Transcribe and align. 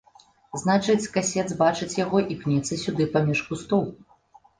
Значыць, 0.61 1.09
касец 1.17 1.43
бачыць 1.59 1.97
яго 2.05 2.17
і 2.37 2.37
пнецца 2.45 2.79
сюды 2.85 3.07
паміж 3.17 3.45
кустоў. 3.51 3.85